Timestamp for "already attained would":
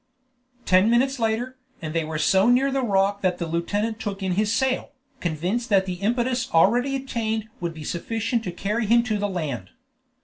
6.51-7.75